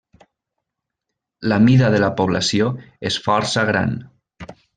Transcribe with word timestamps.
La 1.51 1.59
mida 1.65 1.91
de 1.97 1.99
la 2.05 2.09
població 2.23 2.71
és 3.11 3.21
força 3.29 3.67
gran. 3.71 3.95